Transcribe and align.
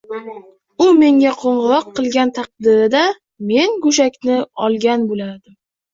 U 0.85 0.87
menga 1.01 1.33
qoʻngʻiroq 1.41 1.91
qilgan 1.99 2.33
taqdirda 2.39 3.03
men 3.51 3.77
goʻshakni 3.85 4.39
olgan 4.69 5.05
boʻlardim 5.13 5.55